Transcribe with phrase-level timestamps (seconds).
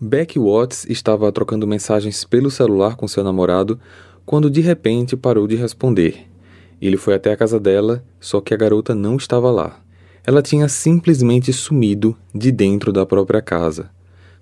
[0.00, 3.80] Beck Watts estava trocando mensagens pelo celular com seu namorado
[4.24, 6.28] quando de repente parou de responder.
[6.80, 9.80] Ele foi até a casa dela, só que a garota não estava lá.
[10.24, 13.90] Ela tinha simplesmente sumido de dentro da própria casa.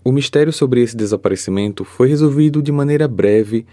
[0.04, 3.64] O mistério sobre esse desaparecimento foi resolvido de maneira breve,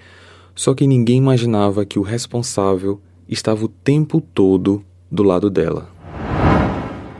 [0.55, 5.92] só que ninguém imaginava que o responsável estava o tempo todo do lado dela.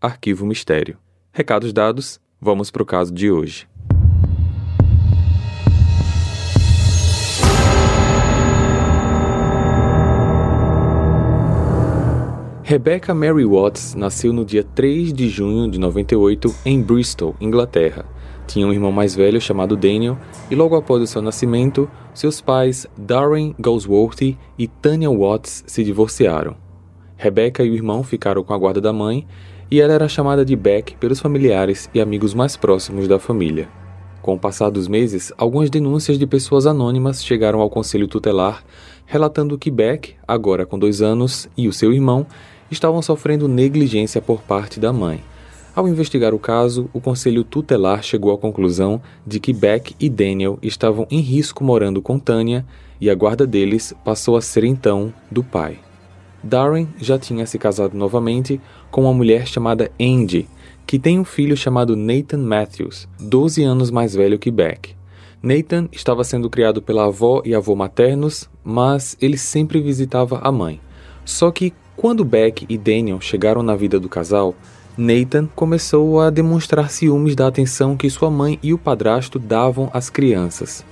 [0.00, 0.96] Arquivo Mistério.
[1.32, 3.66] Recados dados, vamos para o caso de hoje.
[12.62, 18.04] Rebecca Mary Watts nasceu no dia 3 de junho de 98 em Bristol, Inglaterra.
[18.46, 20.16] Tinha um irmão mais velho chamado Daniel
[20.50, 26.56] e logo após o seu nascimento, seus pais Darren Goldsworthy e Tanya Watts se divorciaram.
[27.16, 29.26] Rebecca e o irmão ficaram com a guarda da mãe
[29.70, 33.68] e ela era chamada de Beck pelos familiares e amigos mais próximos da família.
[34.22, 38.62] Com o passar dos meses, algumas denúncias de pessoas anônimas chegaram ao conselho tutelar,
[39.06, 42.26] relatando que Beck, agora com dois anos, e o seu irmão
[42.70, 45.22] estavam sofrendo negligência por parte da mãe.
[45.74, 50.58] Ao investigar o caso, o conselho tutelar chegou à conclusão de que Beck e Daniel
[50.60, 52.66] estavam em risco morando com Tânia
[53.00, 55.78] e a guarda deles passou a ser então do pai.
[56.42, 60.48] Darren já tinha se casado novamente com uma mulher chamada Andy,
[60.86, 64.96] que tem um filho chamado Nathan Matthews, 12 anos mais velho que Beck.
[65.42, 70.80] Nathan estava sendo criado pela avó e avô maternos, mas ele sempre visitava a mãe.
[71.24, 74.54] Só que quando Beck e Daniel chegaram na vida do casal,
[74.96, 80.10] Nathan começou a demonstrar ciúmes da atenção que sua mãe e o padrasto davam às
[80.10, 80.84] crianças.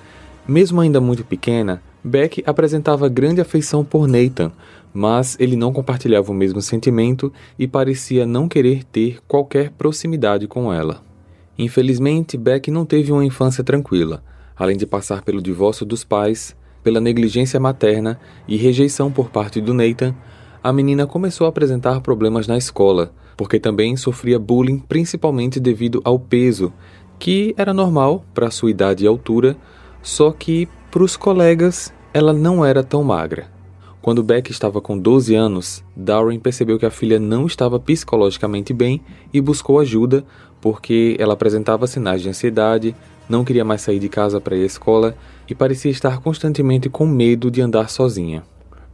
[0.46, 4.52] Mesmo ainda muito pequena, Beck apresentava grande afeição por Nathan,
[4.96, 10.72] mas ele não compartilhava o mesmo sentimento e parecia não querer ter qualquer proximidade com
[10.72, 11.02] ela.
[11.58, 14.24] Infelizmente, Beck não teve uma infância tranquila,
[14.56, 18.18] além de passar pelo divórcio dos pais, pela negligência materna
[18.48, 20.14] e rejeição por parte do Nathan,
[20.64, 26.18] a menina começou a apresentar problemas na escola, porque também sofria bullying principalmente devido ao
[26.18, 26.72] peso,
[27.18, 29.58] que era normal para sua idade e altura,
[30.00, 33.55] só que para os colegas ela não era tão magra.
[34.06, 39.00] Quando Beck estava com 12 anos, Darren percebeu que a filha não estava psicologicamente bem
[39.34, 40.24] e buscou ajuda
[40.60, 42.94] porque ela apresentava sinais de ansiedade,
[43.28, 45.16] não queria mais sair de casa para ir à escola
[45.50, 48.44] e parecia estar constantemente com medo de andar sozinha.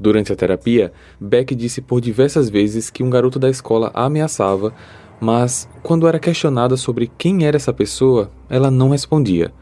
[0.00, 4.72] Durante a terapia, Beck disse por diversas vezes que um garoto da escola a ameaçava,
[5.20, 9.52] mas quando era questionada sobre quem era essa pessoa, ela não respondia.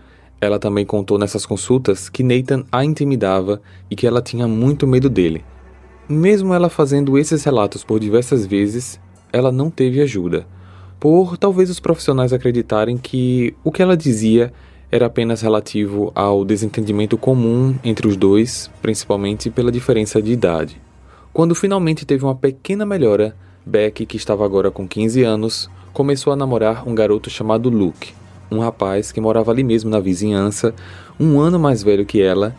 [0.41, 5.11] Ela também contou nessas consultas que Nathan a intimidava e que ela tinha muito medo
[5.11, 5.45] dele.
[6.09, 8.99] Mesmo ela fazendo esses relatos por diversas vezes,
[9.33, 10.47] ela não teve ajuda,
[10.99, 14.53] por talvez os profissionais acreditarem que o que ela dizia
[14.91, 20.81] era apenas relativo ao desentendimento comum entre os dois, principalmente pela diferença de idade.
[21.33, 26.37] Quando finalmente teve uma pequena melhora, Beck, que estava agora com 15 anos, começou a
[26.37, 28.15] namorar um garoto chamado Luke
[28.51, 30.75] um rapaz que morava ali mesmo na vizinhança,
[31.19, 32.55] um ano mais velho que ela,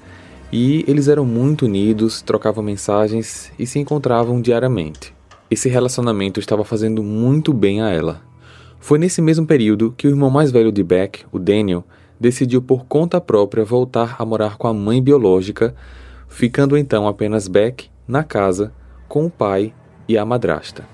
[0.52, 5.14] e eles eram muito unidos, trocavam mensagens e se encontravam diariamente.
[5.50, 8.22] Esse relacionamento estava fazendo muito bem a ela.
[8.80, 11.84] Foi nesse mesmo período que o irmão mais velho de Beck, o Daniel,
[12.20, 15.76] decidiu por conta própria voltar a morar com a mãe biológica,
[16.28, 18.74] ficando então apenas Beck na casa
[19.08, 19.74] com o pai
[20.08, 20.86] e a madrasta.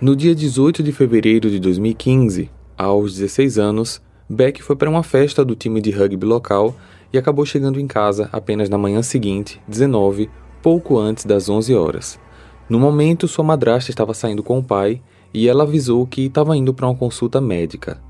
[0.00, 5.44] No dia 18 de fevereiro de 2015, aos 16 anos, Beck foi para uma festa
[5.44, 6.74] do time de rugby local
[7.12, 10.30] e acabou chegando em casa apenas na manhã seguinte, 19,
[10.62, 12.18] pouco antes das 11 horas.
[12.66, 15.02] No momento, sua madrasta estava saindo com o pai
[15.34, 18.00] e ela avisou que estava indo para uma consulta médica.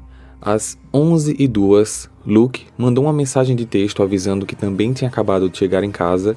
[0.40, 5.50] Às 11 e 2, Luke mandou uma mensagem de texto avisando que também tinha acabado
[5.50, 6.36] de chegar em casa.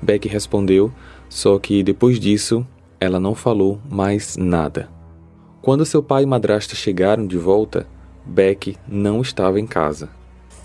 [0.00, 0.90] Beck respondeu,
[1.28, 2.66] só que depois disso,
[2.98, 4.88] ela não falou mais nada.
[5.60, 7.86] Quando seu pai e madrasta chegaram de volta,
[8.26, 10.10] Beck não estava em casa.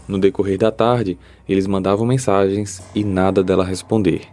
[0.08, 1.18] No decorrer da tarde,
[1.48, 4.24] eles mandavam mensagens e nada dela responder.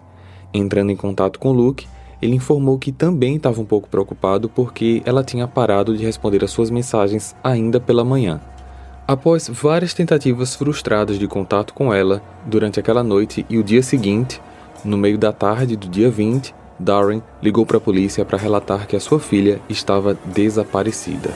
[0.53, 1.87] Entrando em contato com Luke,
[2.21, 6.51] ele informou que também estava um pouco preocupado porque ela tinha parado de responder às
[6.51, 8.41] suas mensagens ainda pela manhã.
[9.07, 14.41] Após várias tentativas frustradas de contato com ela durante aquela noite e o dia seguinte,
[14.85, 18.97] no meio da tarde do dia 20, Darren ligou para a polícia para relatar que
[18.97, 21.31] a sua filha estava desaparecida.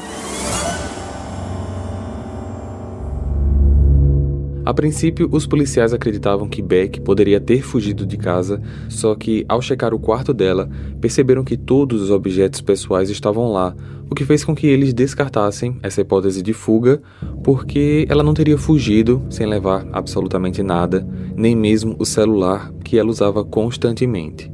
[4.65, 9.61] A princípio, os policiais acreditavam que Beck poderia ter fugido de casa, só que, ao
[9.61, 10.71] checar o quarto dela,
[11.01, 13.75] perceberam que todos os objetos pessoais estavam lá,
[14.09, 17.03] o que fez com que eles descartassem essa hipótese de fuga,
[17.43, 21.05] porque ela não teria fugido sem levar absolutamente nada,
[21.35, 24.49] nem mesmo o celular que ela usava constantemente.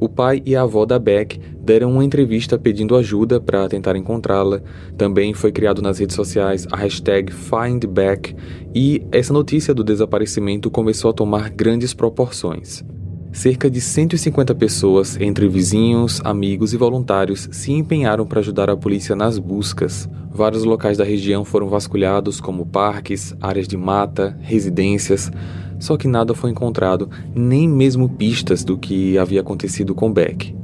[0.00, 4.60] O pai e a avó da Beck deram uma entrevista pedindo ajuda para tentar encontrá-la.
[4.96, 8.34] Também foi criado nas redes sociais a hashtag FindBeck
[8.74, 12.84] e essa notícia do desaparecimento começou a tomar grandes proporções.
[13.32, 19.14] Cerca de 150 pessoas, entre vizinhos, amigos e voluntários, se empenharam para ajudar a polícia
[19.14, 20.08] nas buscas.
[20.30, 25.30] Vários locais da região foram vasculhados, como parques, áreas de mata, residências.
[25.78, 30.54] Só que nada foi encontrado, nem mesmo pistas do que havia acontecido com Beck.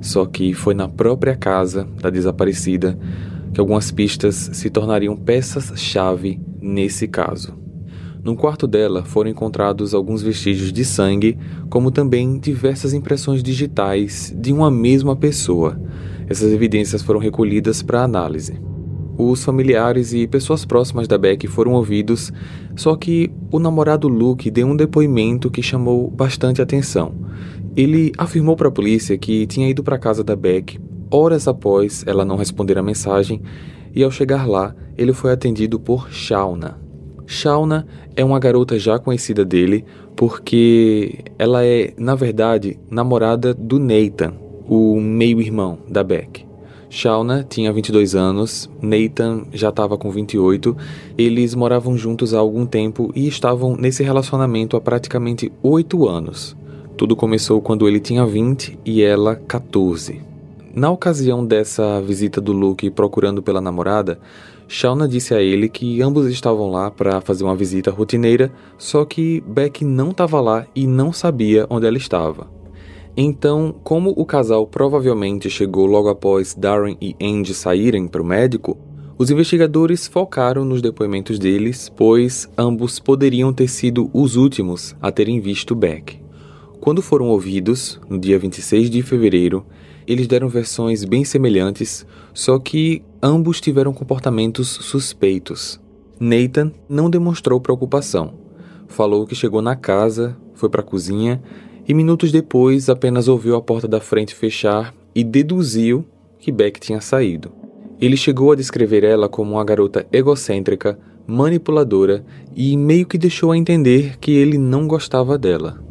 [0.00, 2.98] Só que foi na própria casa da desaparecida
[3.52, 7.54] que algumas pistas se tornariam peças-chave nesse caso.
[8.24, 11.36] No quarto dela foram encontrados alguns vestígios de sangue,
[11.68, 15.78] como também diversas impressões digitais de uma mesma pessoa.
[16.28, 18.54] Essas evidências foram recolhidas para análise.
[19.30, 22.32] Os familiares e pessoas próximas da Beck foram ouvidos,
[22.74, 27.14] só que o namorado Luke deu um depoimento que chamou bastante atenção.
[27.76, 30.78] Ele afirmou para a polícia que tinha ido para a casa da Beck
[31.10, 33.42] horas após ela não responder a mensagem
[33.94, 36.80] e ao chegar lá, ele foi atendido por Shauna.
[37.26, 37.86] Shauna
[38.16, 39.84] é uma garota já conhecida dele
[40.16, 44.34] porque ela é, na verdade, namorada do Nathan,
[44.66, 46.51] o meio-irmão da Beck.
[46.94, 50.76] Shauna tinha 22 anos, Nathan já estava com 28.
[51.16, 56.54] Eles moravam juntos há algum tempo e estavam nesse relacionamento há praticamente 8 anos.
[56.94, 60.20] Tudo começou quando ele tinha 20 e ela 14.
[60.74, 64.20] Na ocasião dessa visita do Luke procurando pela namorada,
[64.68, 69.42] Shauna disse a ele que ambos estavam lá para fazer uma visita rotineira, só que
[69.46, 72.61] Beck não estava lá e não sabia onde ela estava.
[73.16, 78.78] Então, como o casal provavelmente chegou logo após Darren e Andy saírem para o médico,
[79.18, 85.40] os investigadores focaram nos depoimentos deles, pois ambos poderiam ter sido os últimos a terem
[85.40, 86.18] visto Beck.
[86.80, 89.64] Quando foram ouvidos, no dia 26 de fevereiro,
[90.06, 95.78] eles deram versões bem semelhantes, só que ambos tiveram comportamentos suspeitos.
[96.18, 98.34] Nathan não demonstrou preocupação.
[98.88, 101.42] Falou que chegou na casa, foi para a cozinha
[101.86, 106.04] e minutos depois apenas ouviu a porta da frente fechar e deduziu
[106.38, 107.50] que Beck tinha saído.
[108.00, 112.24] Ele chegou a descrever ela como uma garota egocêntrica, manipuladora
[112.54, 115.82] e meio que deixou a entender que ele não gostava dela.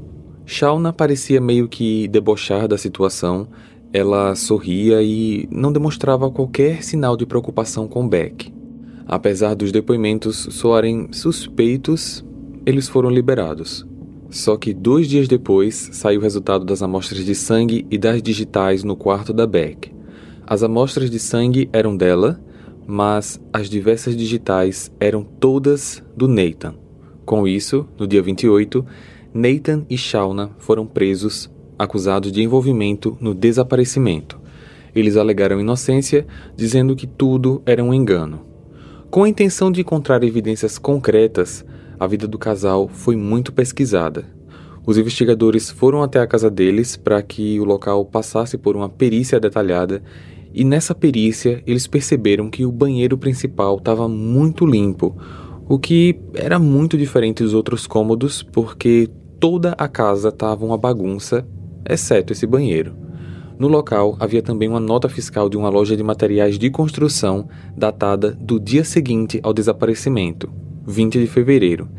[0.45, 3.47] Shauna parecia meio que debochar da situação,
[3.93, 8.53] ela sorria e não demonstrava qualquer sinal de preocupação com Beck.
[9.07, 12.25] Apesar dos depoimentos soarem suspeitos,
[12.65, 13.85] eles foram liberados.
[14.31, 18.81] Só que dois dias depois saiu o resultado das amostras de sangue e das digitais
[18.81, 19.91] no quarto da Beck.
[20.47, 22.41] As amostras de sangue eram dela,
[22.87, 26.75] mas as diversas digitais eram todas do Nathan.
[27.25, 28.85] Com isso, no dia 28,
[29.33, 34.39] Nathan e Shauna foram presos, acusados de envolvimento no desaparecimento.
[34.95, 38.45] Eles alegaram inocência, dizendo que tudo era um engano.
[39.09, 41.65] Com a intenção de encontrar evidências concretas,
[42.01, 44.25] a vida do casal foi muito pesquisada.
[44.87, 49.39] Os investigadores foram até a casa deles para que o local passasse por uma perícia
[49.39, 50.01] detalhada,
[50.51, 55.15] e nessa perícia eles perceberam que o banheiro principal estava muito limpo,
[55.69, 59.07] o que era muito diferente dos outros cômodos porque
[59.39, 61.47] toda a casa estava uma bagunça,
[61.87, 62.95] exceto esse banheiro.
[63.59, 68.31] No local havia também uma nota fiscal de uma loja de materiais de construção datada
[68.31, 70.51] do dia seguinte ao desaparecimento,
[70.85, 71.89] 20 de fevereiro,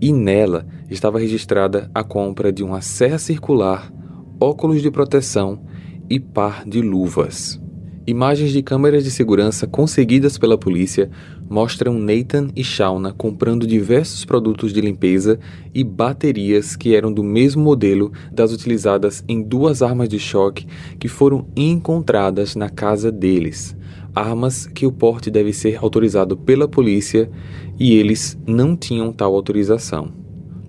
[0.00, 3.92] e nela estava registrada a compra de uma serra circular,
[4.40, 5.60] óculos de proteção
[6.08, 7.60] e par de luvas.
[8.06, 11.10] Imagens de câmeras de segurança conseguidas pela polícia
[11.46, 15.38] mostram Nathan e Shauna comprando diversos produtos de limpeza
[15.74, 20.66] e baterias que eram do mesmo modelo das utilizadas em duas armas de choque
[20.98, 23.76] que foram encontradas na casa deles
[24.18, 27.30] armas que o porte deve ser autorizado pela polícia
[27.78, 30.10] e eles não tinham tal autorização.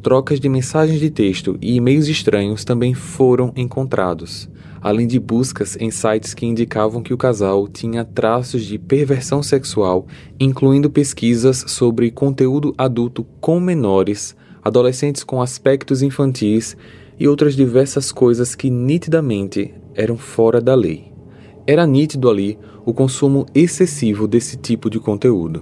[0.01, 4.49] Trocas de mensagens de texto e e-mails estranhos também foram encontrados.
[4.81, 10.07] além de buscas em sites que indicavam que o casal tinha traços de perversão sexual,
[10.39, 16.77] incluindo pesquisas sobre conteúdo adulto com menores, adolescentes com aspectos infantis
[17.19, 21.08] e outras diversas coisas que nitidamente eram fora da lei.
[21.69, 25.61] Era nítido ali o consumo excessivo desse tipo de conteúdo.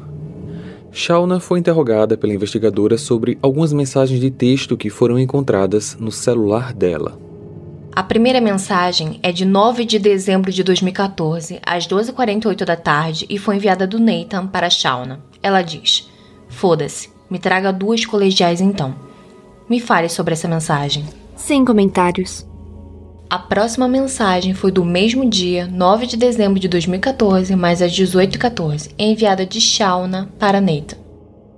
[0.89, 6.71] Shauna foi interrogada pela investigadora sobre algumas mensagens de texto que foram encontradas no celular
[6.71, 7.19] dela.
[7.93, 13.37] A primeira mensagem é de 9 de dezembro de 2014, às 12h48 da tarde, e
[13.37, 15.19] foi enviada do Nathan para Shauna.
[15.43, 16.09] Ela diz:
[16.47, 18.95] Foda-se, me traga duas colegiais então.
[19.69, 21.03] Me fale sobre essa mensagem.
[21.35, 22.47] Sem comentários.
[23.29, 28.91] A próxima mensagem foi do mesmo dia, 9 de dezembro de 2014, mas às 18h14,
[28.98, 30.96] enviada de Shauna para Nathan.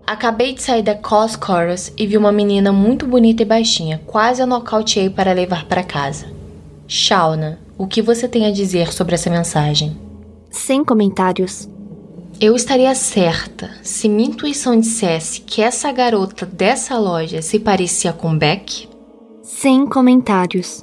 [0.06, 4.42] Acabei de sair da Cos Chorus e vi uma menina muito bonita e baixinha, quase
[4.42, 6.26] a nocauteei para levar para casa.
[6.88, 9.96] Shauna, o que você tem a dizer sobre essa mensagem?
[10.50, 11.70] Sem comentários.
[12.42, 18.36] Eu estaria certa se minha intuição dissesse que essa garota dessa loja se parecia com
[18.36, 18.90] Beck?
[19.44, 20.82] Sem comentários.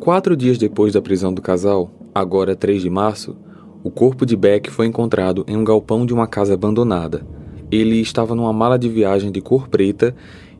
[0.00, 3.36] Quatro dias depois da prisão do casal, agora 3 de março,
[3.84, 7.24] o corpo de Beck foi encontrado em um galpão de uma casa abandonada
[7.70, 10.14] ele estava numa mala de viagem de cor preta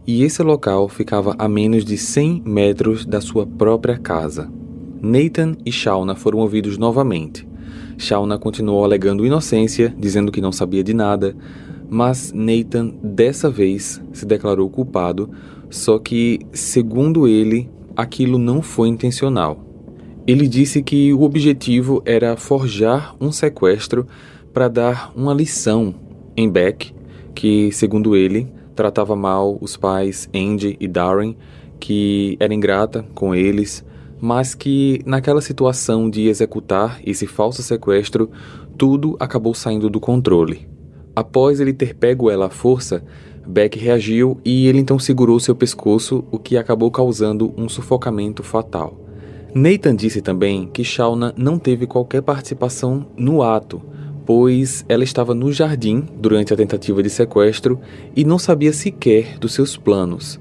[0.07, 4.51] e esse local ficava a menos de 100 metros da sua própria casa.
[5.03, 7.49] Nathan e Shauna foram ouvidos novamente.
[7.99, 11.35] Shauna continuou alegando inocência, dizendo que não sabia de nada,
[11.89, 15.29] mas Nathan dessa vez se declarou culpado,
[15.69, 17.69] só que, segundo ele,
[18.01, 19.65] aquilo não foi intencional.
[20.27, 24.07] Ele disse que o objetivo era forjar um sequestro
[24.53, 25.95] para dar uma lição
[26.37, 26.95] em Beck
[27.35, 31.37] que, segundo ele, tratava mal os pais Andy e Darren,
[31.79, 33.85] que era ingrata com eles,
[34.21, 38.31] mas que naquela situação de executar esse falso sequestro,
[38.77, 40.69] tudo acabou saindo do controle.
[41.17, 43.03] Após ele ter pego ela à força,
[43.47, 48.97] Beck reagiu e ele então segurou seu pescoço, o que acabou causando um sufocamento fatal.
[49.55, 53.83] Nathan disse também que Shauna não teve qualquer participação no ato,
[54.25, 57.81] pois ela estava no jardim durante a tentativa de sequestro
[58.15, 60.39] e não sabia sequer dos seus planos.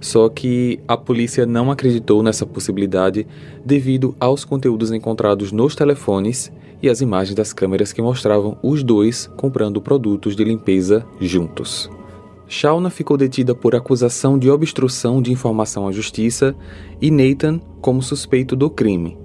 [0.00, 3.26] Só que a polícia não acreditou nessa possibilidade
[3.64, 6.52] devido aos conteúdos encontrados nos telefones
[6.82, 11.90] e as imagens das câmeras que mostravam os dois comprando produtos de limpeza juntos.
[12.48, 16.56] Shauna ficou detida por acusação de obstrução de informação à justiça
[17.00, 19.16] e Nathan como suspeito do crime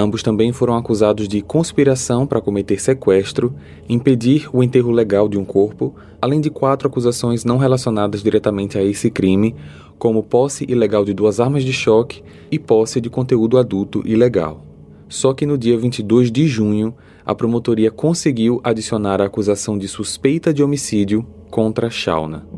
[0.00, 3.52] Ambos também foram acusados de conspiração para cometer sequestro,
[3.88, 5.92] impedir o enterro legal de um corpo,
[6.22, 9.56] além de quatro acusações não relacionadas diretamente a esse crime,
[9.98, 14.62] como posse ilegal de duas armas de choque e posse de conteúdo adulto ilegal.
[15.08, 16.94] Só que no dia 22 de junho,
[17.26, 22.57] a promotoria conseguiu adicionar a acusação de suspeita de homicídio contra Shauna.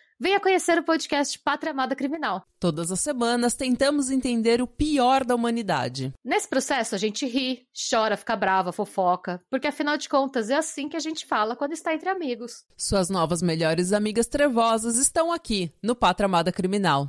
[0.21, 2.43] venha conhecer o podcast Pátria Amada Criminal.
[2.59, 6.13] Todas as semanas tentamos entender o pior da humanidade.
[6.23, 10.87] Nesse processo a gente ri, chora, fica brava, fofoca, porque afinal de contas é assim
[10.87, 12.63] que a gente fala quando está entre amigos.
[12.77, 17.07] Suas novas melhores amigas trevosas estão aqui no Pátria Amada Criminal.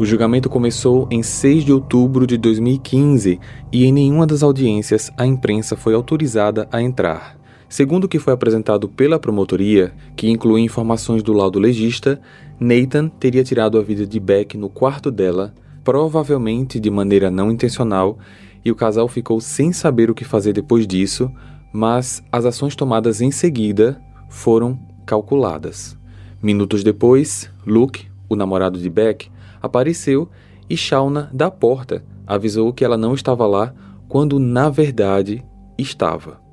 [0.00, 3.40] O julgamento começou em 6 de outubro de 2015
[3.72, 7.45] e em nenhuma das audiências a imprensa foi autorizada a entrar.
[7.68, 12.20] Segundo o que foi apresentado pela promotoria, que inclui informações do laudo legista,
[12.60, 18.18] Nathan teria tirado a vida de Beck no quarto dela, provavelmente de maneira não intencional,
[18.64, 21.30] e o casal ficou sem saber o que fazer depois disso,
[21.72, 25.96] mas as ações tomadas em seguida foram calculadas.
[26.42, 29.28] Minutos depois, Luke, o namorado de Beck,
[29.60, 30.28] apareceu
[30.68, 33.74] e Shauna, da porta, avisou que ela não estava lá
[34.08, 35.44] quando na verdade
[35.78, 36.45] estava.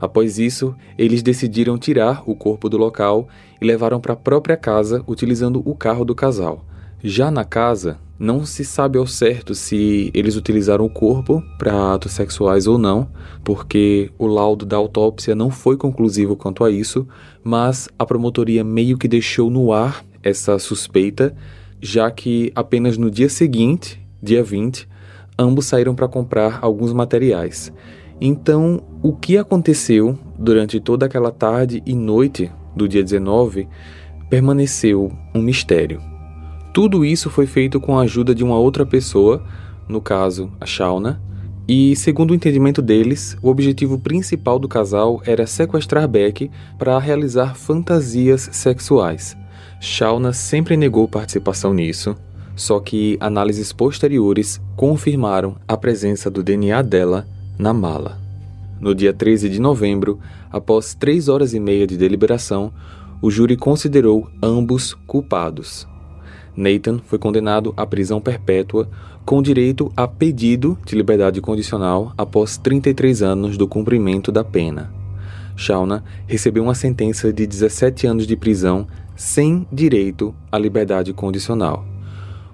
[0.00, 3.28] Após isso, eles decidiram tirar o corpo do local
[3.60, 6.64] e levaram para a própria casa utilizando o carro do casal.
[7.02, 12.12] Já na casa, não se sabe ao certo se eles utilizaram o corpo para atos
[12.12, 13.08] sexuais ou não,
[13.44, 17.06] porque o laudo da autópsia não foi conclusivo quanto a isso,
[17.44, 21.34] mas a promotoria meio que deixou no ar essa suspeita
[21.80, 24.88] já que apenas no dia seguinte, dia 20,
[25.38, 27.72] ambos saíram para comprar alguns materiais.
[28.20, 33.68] Então, o que aconteceu durante toda aquela tarde e noite do dia 19
[34.28, 36.00] permaneceu um mistério.
[36.74, 39.44] Tudo isso foi feito com a ajuda de uma outra pessoa,
[39.88, 41.20] no caso, a Shauna,
[41.70, 47.54] E, segundo o entendimento deles, o objetivo principal do casal era sequestrar Beck para realizar
[47.54, 49.36] fantasias sexuais.
[49.78, 52.16] Shauna sempre negou participação nisso,
[52.56, 57.26] só que análises posteriores confirmaram a presença do DNA dela
[57.58, 58.18] na mala.
[58.80, 62.72] No dia 13 de novembro, após três horas e meia de deliberação,
[63.20, 65.86] o júri considerou ambos culpados.
[66.56, 68.88] Nathan foi condenado à prisão perpétua
[69.24, 74.90] com direito a pedido de liberdade condicional após 33 anos do cumprimento da pena.
[75.56, 78.86] Shauna recebeu uma sentença de 17 anos de prisão
[79.16, 81.84] sem direito à liberdade condicional.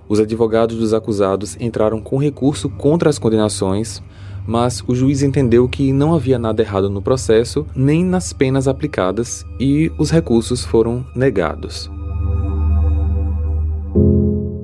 [0.08, 4.02] Os advogados dos acusados entraram com recurso contra as condenações,
[4.46, 9.44] mas o juiz entendeu que não havia nada errado no processo nem nas penas aplicadas
[9.58, 11.90] e os recursos foram negados.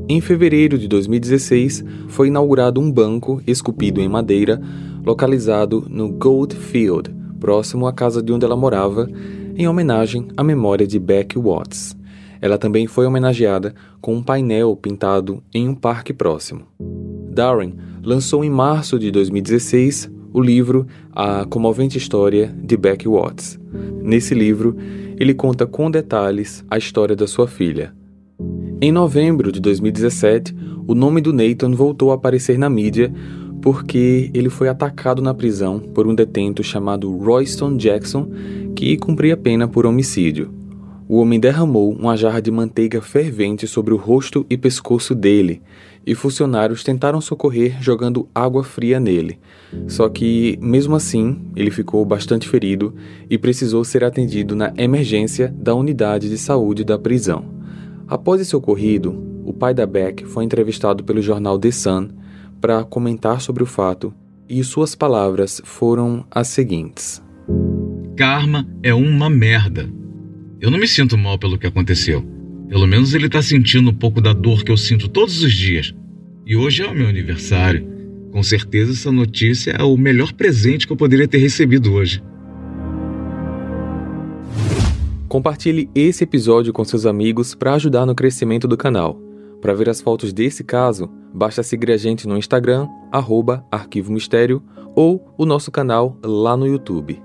[0.08, 4.60] Em fevereiro de 2016, foi inaugurado um banco esculpido em madeira
[5.04, 9.08] localizado no Goldfield, próximo à casa de onde ela morava,
[9.56, 11.96] em homenagem à memória de Beck Watts.
[12.40, 16.62] Ela também foi homenageada com um painel pintado em um parque próximo.
[17.30, 23.59] Darren lançou em março de 2016 o livro A Comovente História de Beck Watts.
[24.02, 24.76] Nesse livro,
[25.19, 27.95] ele conta com detalhes a história da sua filha.
[28.80, 30.54] Em novembro de 2017,
[30.87, 33.12] o nome do Nathan voltou a aparecer na mídia
[33.61, 38.30] porque ele foi atacado na prisão por um detento chamado Royston Jackson,
[38.75, 40.50] que cumpria pena por homicídio.
[41.07, 45.61] O homem derramou uma jarra de manteiga fervente sobre o rosto e pescoço dele,
[46.07, 49.38] e funcionários tentaram socorrer jogando água fria nele.
[49.87, 52.95] Só que, mesmo assim, ele ficou bastante ferido
[53.28, 57.45] e precisou ser atendido na emergência da unidade de saúde da prisão.
[58.09, 59.14] Após esse ocorrido,
[59.45, 62.09] o pai da Beck foi entrevistado pelo jornal The Sun
[62.61, 64.12] para comentar sobre o fato,
[64.49, 67.23] e suas palavras foram as seguintes:
[68.16, 69.88] Karma é uma merda.
[70.61, 72.39] Eu não me sinto mal pelo que aconteceu.
[72.71, 75.93] Pelo menos ele está sentindo um pouco da dor que eu sinto todos os dias.
[76.47, 77.85] E hoje é o meu aniversário.
[78.30, 82.23] Com certeza essa notícia é o melhor presente que eu poderia ter recebido hoje.
[85.26, 89.21] Compartilhe esse episódio com seus amigos para ajudar no crescimento do canal.
[89.61, 94.63] Para ver as fotos desse caso, basta seguir a gente no Instagram, arroba Arquivo Mistério,
[94.95, 97.21] ou o nosso canal lá no YouTube.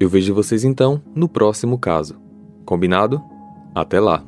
[0.00, 2.16] Eu vejo vocês então no próximo caso.
[2.64, 3.22] Combinado?
[3.72, 4.27] Até lá!